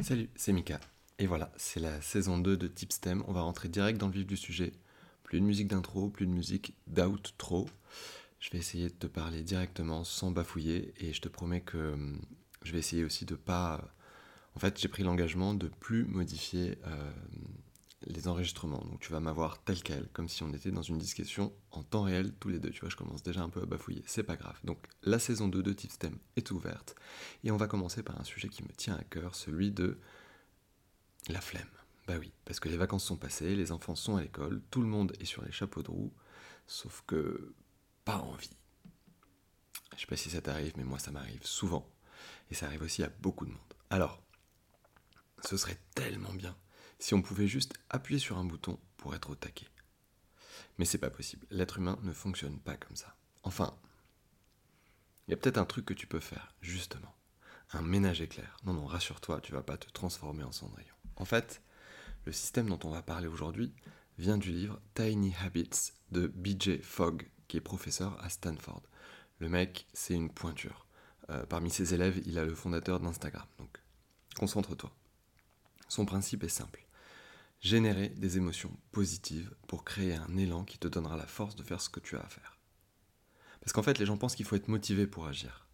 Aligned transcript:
Salut, 0.00 0.30
c'est 0.36 0.52
Mika. 0.52 0.78
Et 1.18 1.26
voilà, 1.26 1.50
c'est 1.56 1.80
la 1.80 2.00
saison 2.00 2.38
2 2.38 2.56
de 2.56 2.68
Tipstem. 2.68 3.24
On 3.26 3.32
va 3.32 3.40
rentrer 3.40 3.68
direct 3.68 3.98
dans 3.98 4.06
le 4.06 4.12
vif 4.12 4.26
du 4.26 4.36
sujet. 4.36 4.72
Plus 5.24 5.40
de 5.40 5.44
musique 5.44 5.66
d'intro, 5.66 6.08
plus 6.08 6.26
de 6.26 6.30
musique 6.30 6.74
d'outro. 6.86 7.68
Je 8.38 8.50
vais 8.50 8.58
essayer 8.58 8.88
de 8.88 8.94
te 8.94 9.08
parler 9.08 9.42
directement 9.42 10.04
sans 10.04 10.30
bafouiller 10.30 10.94
et 10.98 11.12
je 11.12 11.20
te 11.20 11.28
promets 11.28 11.62
que 11.62 11.96
je 12.62 12.72
vais 12.72 12.78
essayer 12.78 13.04
aussi 13.04 13.24
de 13.24 13.34
pas. 13.34 13.92
En 14.54 14.60
fait, 14.60 14.80
j'ai 14.80 14.86
pris 14.86 15.02
l'engagement 15.02 15.52
de 15.52 15.66
plus 15.66 16.04
modifier 16.04 16.78
euh, 16.86 17.10
les 18.08 18.28
enregistrements. 18.28 18.84
Donc 18.84 19.00
tu 19.00 19.12
vas 19.12 19.20
m'avoir 19.20 19.62
tel 19.62 19.82
quel, 19.82 20.08
comme 20.08 20.28
si 20.28 20.42
on 20.42 20.52
était 20.52 20.70
dans 20.70 20.82
une 20.82 20.98
discussion 20.98 21.52
en 21.70 21.82
temps 21.82 22.02
réel 22.02 22.32
tous 22.34 22.48
les 22.48 22.58
deux. 22.58 22.70
Tu 22.70 22.80
vois, 22.80 22.88
je 22.88 22.96
commence 22.96 23.22
déjà 23.22 23.42
un 23.42 23.48
peu 23.48 23.62
à 23.62 23.66
bafouiller. 23.66 24.02
C'est 24.06 24.22
pas 24.22 24.36
grave. 24.36 24.58
Donc 24.64 24.86
la 25.02 25.18
saison 25.18 25.48
2 25.48 25.62
de 25.62 25.72
Tipstem 25.72 26.18
est 26.36 26.50
ouverte 26.50 26.94
et 27.44 27.50
on 27.50 27.56
va 27.56 27.66
commencer 27.66 28.02
par 28.02 28.20
un 28.20 28.24
sujet 28.24 28.48
qui 28.48 28.62
me 28.62 28.70
tient 28.70 28.96
à 28.96 29.04
cœur, 29.04 29.34
celui 29.34 29.70
de 29.70 29.98
la 31.28 31.40
flemme. 31.40 31.68
Bah 32.06 32.14
oui, 32.18 32.32
parce 32.44 32.58
que 32.58 32.68
les 32.68 32.78
vacances 32.78 33.04
sont 33.04 33.16
passées, 33.16 33.54
les 33.54 33.70
enfants 33.70 33.94
sont 33.94 34.16
à 34.16 34.22
l'école, 34.22 34.62
tout 34.70 34.80
le 34.80 34.88
monde 34.88 35.12
est 35.20 35.26
sur 35.26 35.44
les 35.44 35.52
chapeaux 35.52 35.82
de 35.82 35.90
roue, 35.90 36.12
sauf 36.66 37.02
que 37.06 37.52
pas 38.04 38.16
envie. 38.16 38.56
Je 39.94 40.00
sais 40.00 40.06
pas 40.06 40.16
si 40.16 40.30
ça 40.30 40.40
t'arrive, 40.40 40.72
mais 40.76 40.84
moi 40.84 40.98
ça 40.98 41.10
m'arrive 41.10 41.44
souvent. 41.44 41.86
Et 42.50 42.54
ça 42.54 42.66
arrive 42.66 42.82
aussi 42.82 43.02
à 43.02 43.10
beaucoup 43.20 43.44
de 43.44 43.50
monde. 43.50 43.74
Alors, 43.90 44.22
ce 45.44 45.56
serait 45.58 45.78
tellement 45.94 46.32
bien 46.32 46.56
si 46.98 47.14
on 47.14 47.22
pouvait 47.22 47.48
juste 47.48 47.74
appuyer 47.90 48.18
sur 48.18 48.38
un 48.38 48.44
bouton 48.44 48.78
pour 48.96 49.14
être 49.14 49.30
au 49.30 49.34
taquet. 49.34 49.68
Mais 50.78 50.84
c'est 50.84 50.98
pas 50.98 51.10
possible. 51.10 51.46
L'être 51.50 51.78
humain 51.78 51.98
ne 52.02 52.12
fonctionne 52.12 52.58
pas 52.58 52.76
comme 52.76 52.96
ça. 52.96 53.14
Enfin, 53.42 53.76
il 55.26 55.32
y 55.32 55.34
a 55.34 55.36
peut-être 55.36 55.58
un 55.58 55.64
truc 55.64 55.84
que 55.86 55.94
tu 55.94 56.06
peux 56.06 56.20
faire, 56.20 56.54
justement. 56.60 57.14
Un 57.72 57.82
ménage 57.82 58.20
éclair. 58.20 58.56
Non, 58.64 58.72
non, 58.72 58.86
rassure-toi, 58.86 59.40
tu 59.40 59.52
vas 59.52 59.62
pas 59.62 59.76
te 59.76 59.90
transformer 59.90 60.42
en 60.42 60.52
cendrillon. 60.52 60.94
En 61.16 61.24
fait, 61.24 61.60
le 62.24 62.32
système 62.32 62.68
dont 62.68 62.78
on 62.84 62.90
va 62.90 63.02
parler 63.02 63.26
aujourd'hui 63.26 63.72
vient 64.18 64.38
du 64.38 64.50
livre 64.50 64.80
Tiny 64.94 65.34
Habits 65.44 65.92
de 66.12 66.26
BJ 66.28 66.80
Fogg, 66.80 67.28
qui 67.46 67.56
est 67.56 67.60
professeur 67.60 68.22
à 68.24 68.30
Stanford. 68.30 68.82
Le 69.38 69.48
mec, 69.48 69.86
c'est 69.92 70.14
une 70.14 70.30
pointure. 70.30 70.86
Euh, 71.30 71.44
parmi 71.44 71.70
ses 71.70 71.94
élèves, 71.94 72.22
il 72.24 72.38
a 72.38 72.44
le 72.44 72.54
fondateur 72.54 73.00
d'Instagram. 73.00 73.46
Donc, 73.58 73.78
concentre-toi. 74.36 74.90
Son 75.88 76.06
principe 76.06 76.44
est 76.44 76.48
simple. 76.48 76.87
Générer 77.60 78.10
des 78.10 78.36
émotions 78.36 78.76
positives 78.92 79.52
pour 79.66 79.84
créer 79.84 80.14
un 80.14 80.36
élan 80.36 80.64
qui 80.64 80.78
te 80.78 80.86
donnera 80.86 81.16
la 81.16 81.26
force 81.26 81.56
de 81.56 81.64
faire 81.64 81.80
ce 81.80 81.90
que 81.90 81.98
tu 81.98 82.16
as 82.16 82.20
à 82.20 82.28
faire. 82.28 82.56
Parce 83.60 83.72
qu'en 83.72 83.82
fait, 83.82 83.98
les 83.98 84.06
gens 84.06 84.16
pensent 84.16 84.36
qu'il 84.36 84.46
faut 84.46 84.54
être 84.54 84.68
motivé 84.68 85.08
pour 85.08 85.26
agir. 85.26 85.66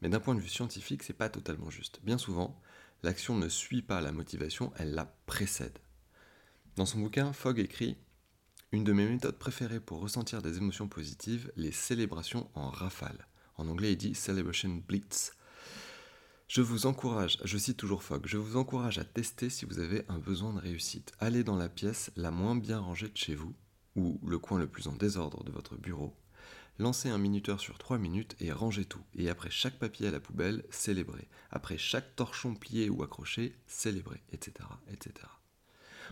Mais 0.00 0.08
d'un 0.08 0.18
point 0.18 0.34
de 0.34 0.40
vue 0.40 0.48
scientifique, 0.48 1.02
c'est 1.02 1.12
pas 1.12 1.28
totalement 1.28 1.68
juste. 1.68 2.00
Bien 2.02 2.16
souvent, 2.16 2.58
l'action 3.02 3.36
ne 3.36 3.50
suit 3.50 3.82
pas 3.82 4.00
la 4.00 4.12
motivation, 4.12 4.72
elle 4.76 4.94
la 4.94 5.04
précède. 5.26 5.78
Dans 6.76 6.86
son 6.86 7.00
bouquin, 7.00 7.34
Fogg 7.34 7.58
écrit 7.58 7.98
Une 8.72 8.84
de 8.84 8.94
mes 8.94 9.06
méthodes 9.06 9.38
préférées 9.38 9.80
pour 9.80 10.00
ressentir 10.00 10.40
des 10.40 10.56
émotions 10.56 10.88
positives, 10.88 11.52
les 11.56 11.72
célébrations 11.72 12.50
en 12.54 12.70
rafale. 12.70 13.26
En 13.56 13.68
anglais, 13.68 13.92
il 13.92 13.98
dit 13.98 14.14
Celebration 14.14 14.82
Blitz. 14.88 15.35
Je 16.48 16.62
vous 16.62 16.86
encourage, 16.86 17.38
je 17.42 17.58
cite 17.58 17.76
toujours 17.76 18.04
Fogg, 18.04 18.22
je 18.24 18.36
vous 18.36 18.56
encourage 18.56 18.98
à 18.98 19.04
tester 19.04 19.50
si 19.50 19.64
vous 19.64 19.80
avez 19.80 20.04
un 20.08 20.18
besoin 20.18 20.52
de 20.52 20.60
réussite. 20.60 21.12
Allez 21.18 21.42
dans 21.42 21.56
la 21.56 21.68
pièce 21.68 22.12
la 22.14 22.30
moins 22.30 22.54
bien 22.54 22.78
rangée 22.78 23.08
de 23.08 23.16
chez 23.16 23.34
vous, 23.34 23.52
ou 23.96 24.20
le 24.24 24.38
coin 24.38 24.60
le 24.60 24.68
plus 24.68 24.86
en 24.86 24.92
désordre 24.92 25.42
de 25.42 25.50
votre 25.50 25.74
bureau. 25.74 26.14
Lancez 26.78 27.08
un 27.08 27.18
minuteur 27.18 27.58
sur 27.58 27.78
3 27.78 27.98
minutes 27.98 28.36
et 28.38 28.52
rangez 28.52 28.84
tout. 28.84 29.02
Et 29.16 29.28
après 29.28 29.50
chaque 29.50 29.80
papier 29.80 30.06
à 30.06 30.12
la 30.12 30.20
poubelle, 30.20 30.64
célébrez. 30.70 31.26
Après 31.50 31.78
chaque 31.78 32.14
torchon 32.14 32.54
plié 32.54 32.90
ou 32.90 33.02
accroché, 33.02 33.58
célébrez, 33.66 34.22
etc., 34.30 34.68
etc. 34.92 35.26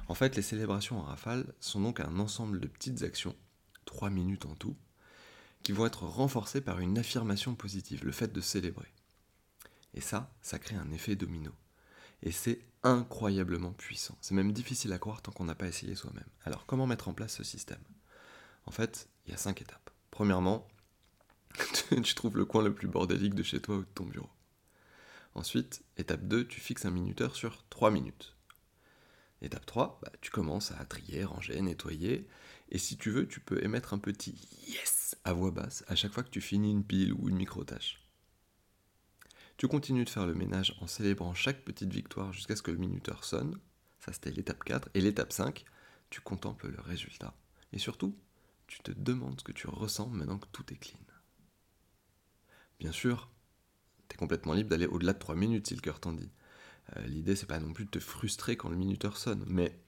En 0.09 0.15
fait, 0.15 0.35
les 0.35 0.43
célébrations 0.43 0.98
en 0.98 1.05
rafale 1.05 1.55
sont 1.61 1.81
donc 1.81 2.01
un 2.01 2.19
ensemble 2.19 2.59
de 2.59 2.67
petites 2.67 3.05
actions, 3.05 3.37
3 3.85 4.11
minutes 4.11 4.47
en 4.47 4.57
tout, 4.57 4.77
qui 5.63 5.70
vont 5.70 5.87
être 5.87 6.03
renforcées 6.03 6.61
par 6.61 6.81
une 6.81 6.98
affirmation 6.98 7.55
positive, 7.55 8.05
le 8.05 8.13
fait 8.13 8.33
de 8.33 8.41
célébrer. 8.41 8.92
Et 9.95 10.01
ça, 10.01 10.33
ça 10.43 10.59
crée 10.59 10.77
un 10.77 10.91
effet 10.91 11.17
domino. 11.17 11.53
Et 12.23 12.33
c'est 12.33 12.61
incroyablement 12.83 13.73
puissant. 13.73 14.17
C'est 14.21 14.35
même 14.35 14.53
difficile 14.53 14.93
à 14.93 14.99
croire 14.99 15.23
tant 15.23 15.33
qu'on 15.33 15.45
n'a 15.45 15.55
pas 15.55 15.69
essayé 15.69 15.95
soi-même. 15.95 16.29
Alors 16.45 16.67
comment 16.67 16.87
mettre 16.87 17.09
en 17.09 17.15
place 17.15 17.35
ce 17.35 17.45
système? 17.45 17.83
En 18.67 18.71
fait, 18.71 19.09
il 19.27 19.33
y 19.33 19.35
a 19.35 19.39
cinq 19.39 19.63
étapes. 19.63 19.91
Premièrement, 20.11 20.67
tu 22.03 22.15
trouves 22.15 22.37
le 22.37 22.45
coin 22.45 22.63
le 22.63 22.75
plus 22.75 22.89
bordélique 22.89 23.35
de 23.35 23.43
chez 23.43 23.61
toi 23.61 23.77
ou 23.77 23.81
de 23.81 23.89
ton 23.95 24.05
bureau. 24.05 24.31
Ensuite, 25.35 25.83
étape 25.97 26.23
2, 26.27 26.47
tu 26.47 26.61
fixes 26.61 26.85
un 26.85 26.91
minuteur 26.91 27.35
sur 27.35 27.65
3 27.69 27.91
minutes. 27.91 28.37
Étape 29.43 29.67
3, 29.67 29.99
bah, 30.03 30.13
tu 30.21 30.31
commences 30.31 30.71
à 30.73 30.85
trier, 30.85 31.25
ranger, 31.25 31.61
nettoyer. 31.61 32.29
Et 32.71 32.79
si 32.79 32.97
tu 32.97 33.11
veux, 33.11 33.27
tu 33.27 33.41
peux 33.41 33.63
émettre 33.63 33.93
un 33.93 33.99
petit 33.99 34.49
yes 34.69 35.17
à 35.25 35.33
voix 35.33 35.51
basse 35.51 35.85
à 35.89 35.97
chaque 35.97 36.13
fois 36.13 36.23
que 36.23 36.31
tu 36.31 36.41
finis 36.41 36.71
une 36.71 36.85
pile 36.85 37.13
ou 37.13 37.29
une 37.29 37.37
micro-tâche. 37.37 38.04
Tu 39.57 39.69
continues 39.69 40.05
de 40.05 40.11
faire 40.11 40.27
le 40.27 40.35
ménage 40.35 40.77
en 40.81 40.87
célébrant 40.87 41.33
chaque 41.33 41.65
petite 41.65 41.92
victoire 41.92 42.33
jusqu'à 42.33 42.57
ce 42.57 42.63
que 42.63 42.73
le 42.73 42.79
minuteur 42.79 43.25
sonne. 43.25 43.59
Ça, 44.01 44.13
c'était 44.13 44.33
l'étape 44.33 44.65
4. 44.65 44.89
Et 44.95 45.01
l'étape 45.01 45.33
5, 45.33 45.65
tu 46.11 46.20
contemples 46.20 46.69
le 46.69 46.81
résultat. 46.81 47.35
Et 47.73 47.79
surtout, 47.79 48.19
tu 48.67 48.81
te 48.81 48.91
demandes 48.91 49.39
ce 49.39 49.45
que 49.45 49.53
tu 49.53 49.69
ressens 49.69 50.09
maintenant 50.09 50.39
que 50.39 50.48
tout 50.53 50.64
est 50.73 50.77
clean. 50.77 50.98
Bien 52.81 52.91
sûr, 52.91 53.31
tu 54.09 54.17
es 54.17 54.19
complètement 54.19 54.55
libre 54.55 54.70
d'aller 54.70 54.87
au-delà 54.87 55.13
de 55.13 55.19
3 55.19 55.37
minutes 55.37 55.69
si 55.69 55.75
le 55.75 55.81
cœur 55.81 56.01
t'en 56.01 56.13
dit. 56.13 56.31
Euh, 56.97 57.07
l'idée, 57.07 57.37
c'est 57.37 57.47
pas 57.47 57.61
non 57.61 57.73
plus 57.73 57.85
de 57.85 57.91
te 57.91 58.01
frustrer 58.01 58.57
quand 58.57 58.69
le 58.69 58.77
minuteur 58.77 59.17
sonne, 59.17 59.45
mais 59.47 59.79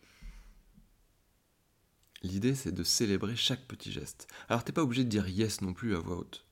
l'idée, 2.23 2.55
c'est 2.55 2.73
de 2.73 2.85
célébrer 2.85 3.35
chaque 3.35 3.67
petit 3.67 3.91
geste. 3.91 4.29
Alors, 4.49 4.63
t'es 4.63 4.73
pas 4.73 4.83
obligé 4.83 5.03
de 5.03 5.09
dire 5.09 5.29
yes 5.29 5.61
non 5.61 5.75
plus 5.75 5.97
à 5.97 5.99
voix 5.99 6.19
haute. 6.19 6.46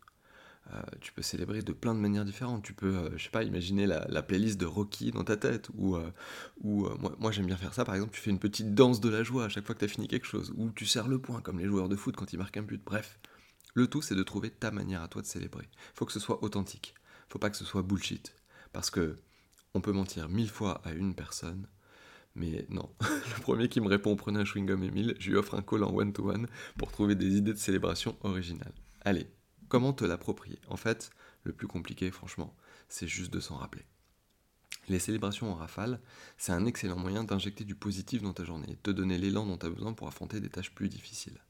Euh, 0.72 0.80
tu 1.00 1.12
peux 1.12 1.22
célébrer 1.22 1.62
de 1.62 1.72
plein 1.72 1.94
de 1.94 2.00
manières 2.00 2.24
différentes. 2.24 2.62
Tu 2.62 2.72
peux, 2.72 2.96
euh, 2.96 3.10
je 3.16 3.24
sais 3.24 3.30
pas, 3.30 3.42
imaginer 3.42 3.86
la, 3.86 4.22
playlist 4.22 4.58
de 4.58 4.66
Rocky 4.66 5.10
dans 5.10 5.24
ta 5.24 5.36
tête. 5.36 5.68
Ou, 5.74 5.96
euh, 5.96 6.10
ou 6.62 6.88
moi, 7.18 7.30
j'aime 7.32 7.46
bien 7.46 7.56
faire 7.56 7.74
ça. 7.74 7.84
Par 7.84 7.94
exemple, 7.94 8.14
tu 8.14 8.20
fais 8.20 8.30
une 8.30 8.38
petite 8.38 8.74
danse 8.74 9.00
de 9.00 9.08
la 9.08 9.22
joie 9.22 9.44
à 9.44 9.48
chaque 9.48 9.66
fois 9.66 9.74
que 9.74 9.80
tu 9.80 9.84
as 9.84 9.88
fini 9.88 10.08
quelque 10.08 10.26
chose. 10.26 10.52
Ou 10.56 10.70
tu 10.70 10.86
serres 10.86 11.08
le 11.08 11.18
poing 11.18 11.40
comme 11.40 11.58
les 11.58 11.66
joueurs 11.66 11.88
de 11.88 11.96
foot 11.96 12.16
quand 12.16 12.32
ils 12.32 12.38
marquent 12.38 12.56
un 12.56 12.62
but. 12.62 12.82
Bref, 12.84 13.18
le 13.74 13.86
tout, 13.86 14.02
c'est 14.02 14.14
de 14.14 14.22
trouver 14.22 14.50
ta 14.50 14.70
manière 14.70 15.02
à 15.02 15.08
toi 15.08 15.20
de 15.20 15.26
célébrer. 15.26 15.68
Faut 15.94 16.06
que 16.06 16.12
ce 16.12 16.20
soit 16.20 16.42
authentique. 16.42 16.94
Faut 17.28 17.38
pas 17.38 17.50
que 17.50 17.56
ce 17.56 17.64
soit 17.64 17.82
bullshit. 17.82 18.34
Parce 18.72 18.90
que 18.90 19.16
on 19.74 19.80
peut 19.80 19.92
mentir 19.92 20.28
mille 20.28 20.48
fois 20.48 20.80
à 20.84 20.92
une 20.92 21.14
personne. 21.14 21.66
Mais 22.36 22.66
non, 22.68 22.90
le 23.00 23.42
premier 23.42 23.68
qui 23.68 23.80
me 23.80 23.88
répond 23.88 24.16
prenez 24.16 24.40
un 24.40 24.44
chewing-gum 24.44 24.82
Emile, 24.82 25.14
je 25.20 25.30
lui 25.30 25.36
offre 25.36 25.54
un 25.54 25.62
call 25.62 25.84
en 25.84 25.94
one-to-one 25.94 26.48
pour 26.76 26.90
trouver 26.90 27.14
des 27.14 27.36
idées 27.36 27.52
de 27.52 27.58
célébration 27.58 28.16
originales. 28.22 28.72
Allez, 29.02 29.28
Comment 29.68 29.92
te 29.92 30.04
l'approprier? 30.04 30.58
En 30.68 30.76
fait, 30.76 31.10
le 31.42 31.52
plus 31.52 31.66
compliqué, 31.66 32.10
franchement, 32.10 32.54
c'est 32.88 33.08
juste 33.08 33.32
de 33.32 33.40
s'en 33.40 33.56
rappeler. 33.56 33.84
Les 34.88 34.98
célébrations 34.98 35.50
en 35.50 35.54
rafale, 35.54 36.00
c'est 36.36 36.52
un 36.52 36.66
excellent 36.66 36.98
moyen 36.98 37.24
d'injecter 37.24 37.64
du 37.64 37.74
positif 37.74 38.22
dans 38.22 38.34
ta 38.34 38.44
journée, 38.44 38.66
de 38.66 38.74
te 38.74 38.90
donner 38.90 39.16
l'élan 39.16 39.46
dont 39.46 39.56
tu 39.56 39.66
as 39.66 39.70
besoin 39.70 39.94
pour 39.94 40.08
affronter 40.08 40.40
des 40.40 40.50
tâches 40.50 40.74
plus 40.74 40.88
difficiles. 40.88 41.40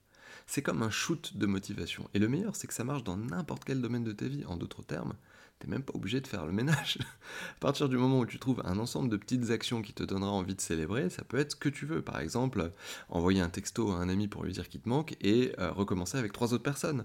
C'est 0.47 0.63
comme 0.63 0.83
un 0.83 0.91
shoot 0.91 1.37
de 1.37 1.47
motivation. 1.47 2.09
Et 2.15 2.19
le 2.19 2.29
meilleur, 2.29 2.57
c'est 2.57 2.67
que 2.67 2.75
ça 2.75 2.85
marche 2.85 3.05
dans 3.05 3.17
n'importe 3.17 3.65
quel 3.65 3.81
domaine 3.81 4.05
de 4.05 4.13
ta 4.13 4.27
vie. 4.27 4.45
En 4.47 4.57
d'autres 4.57 4.83
termes, 4.83 5.15
t'es 5.59 5.69
même 5.69 5.83
pas 5.83 5.95
obligé 5.95 6.21
de 6.21 6.27
faire 6.27 6.47
le 6.47 6.53
ménage. 6.53 6.99
à 7.57 7.61
partir 7.61 7.89
du 7.89 7.97
moment 7.97 8.21
où 8.21 8.27
tu 8.27 8.39
trouves 8.39 8.63
un 8.65 8.79
ensemble 8.79 9.09
de 9.09 9.17
petites 9.17 9.51
actions 9.51 9.83
qui 9.83 9.93
te 9.93 10.03
donnera 10.03 10.31
envie 10.31 10.55
de 10.55 10.61
célébrer, 10.61 11.11
ça 11.11 11.25
peut 11.25 11.39
être 11.39 11.53
ce 11.53 11.57
que 11.57 11.69
tu 11.69 11.87
veux. 11.87 12.03
Par 12.03 12.21
exemple, 12.21 12.73
envoyer 13.09 13.41
un 13.41 13.49
texto 13.49 13.91
à 13.91 13.97
un 13.97 14.09
ami 14.09 14.29
pour 14.29 14.45
lui 14.45 14.53
dire 14.53 14.69
qu'il 14.69 14.81
te 14.81 14.89
manque 14.89 15.17
et 15.21 15.53
euh, 15.59 15.73
recommencer 15.73 16.19
avec 16.19 16.33
trois 16.33 16.53
autres 16.53 16.63
personnes. 16.63 17.05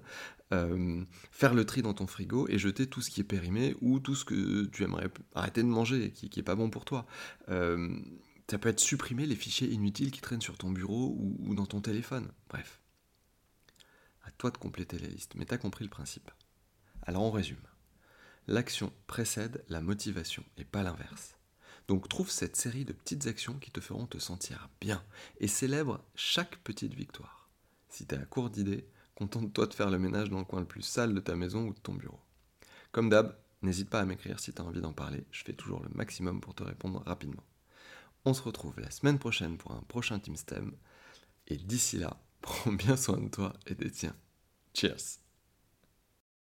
Euh, 0.51 1.03
faire 1.31 1.53
le 1.53 1.63
tri 1.65 1.83
dans 1.83 1.93
ton 1.93 2.07
frigo 2.07 2.47
et 2.49 2.57
jeter 2.57 2.87
tout 2.87 3.01
ce 3.01 3.11
qui 3.11 3.21
est 3.21 3.25
périmé 3.25 3.75
ou 3.81 3.99
tout 3.99 4.15
ce 4.15 4.25
que 4.25 4.65
tu 4.65 4.83
aimerais 4.83 5.09
arrêter 5.35 5.61
de 5.61 5.67
manger 5.67 6.11
qui, 6.11 6.29
qui 6.29 6.39
est 6.39 6.43
pas 6.43 6.55
bon 6.55 6.69
pour 6.69 6.85
toi. 6.85 7.05
Euh, 7.49 7.89
ça 8.49 8.57
peut 8.57 8.69
être 8.69 8.79
supprimer 8.79 9.27
les 9.27 9.35
fichiers 9.35 9.69
inutiles 9.69 10.09
qui 10.09 10.21
traînent 10.21 10.41
sur 10.41 10.57
ton 10.57 10.71
bureau 10.71 11.15
ou, 11.19 11.37
ou 11.39 11.55
dans 11.55 11.67
ton 11.67 11.81
téléphone. 11.81 12.29
Bref. 12.49 12.81
Toi 14.37 14.51
de 14.51 14.57
compléter 14.57 14.99
la 14.99 15.07
liste, 15.07 15.35
mais 15.35 15.45
t'as 15.45 15.57
compris 15.57 15.83
le 15.83 15.89
principe. 15.89 16.31
Alors 17.03 17.23
on 17.23 17.31
résume. 17.31 17.57
L'action 18.47 18.91
précède 19.07 19.63
la 19.69 19.81
motivation 19.81 20.43
et 20.57 20.65
pas 20.65 20.83
l'inverse. 20.83 21.35
Donc 21.87 22.07
trouve 22.07 22.29
cette 22.29 22.55
série 22.55 22.85
de 22.85 22.93
petites 22.93 23.27
actions 23.27 23.57
qui 23.57 23.71
te 23.71 23.81
feront 23.81 24.05
te 24.05 24.19
sentir 24.19 24.69
bien 24.79 25.03
et 25.39 25.47
célèbre 25.47 26.03
chaque 26.15 26.57
petite 26.57 26.93
victoire. 26.93 27.49
Si 27.89 28.05
tu 28.05 28.15
es 28.15 28.19
à 28.19 28.25
court 28.25 28.49
d'idées, 28.49 28.87
contente-toi 29.15 29.67
de 29.67 29.73
faire 29.73 29.89
le 29.89 29.99
ménage 29.99 30.29
dans 30.29 30.39
le 30.39 30.45
coin 30.45 30.59
le 30.59 30.67
plus 30.67 30.83
sale 30.83 31.13
de 31.13 31.19
ta 31.19 31.35
maison 31.35 31.67
ou 31.67 31.73
de 31.73 31.79
ton 31.79 31.93
bureau. 31.93 32.19
Comme 32.91 33.09
d'hab, 33.09 33.37
n'hésite 33.61 33.89
pas 33.89 33.99
à 33.99 34.05
m'écrire 34.05 34.39
si 34.39 34.53
tu 34.53 34.61
as 34.61 34.65
envie 34.65 34.81
d'en 34.81 34.93
parler, 34.93 35.25
je 35.31 35.43
fais 35.43 35.53
toujours 35.53 35.81
le 35.81 35.89
maximum 35.89 36.41
pour 36.41 36.55
te 36.55 36.63
répondre 36.63 37.03
rapidement. 37.05 37.43
On 38.25 38.33
se 38.33 38.41
retrouve 38.41 38.79
la 38.79 38.91
semaine 38.91 39.19
prochaine 39.19 39.57
pour 39.57 39.71
un 39.71 39.81
prochain 39.81 40.19
Team 40.19 40.35
STEM, 40.35 40.75
et 41.47 41.57
d'ici 41.57 41.97
là, 41.97 42.21
prends 42.41 42.71
bien 42.71 42.97
soin 42.97 43.17
de 43.17 43.29
toi 43.29 43.53
et 43.67 43.75
des 43.75 43.91
tiens. 43.91 44.15
Cheers 44.73 45.19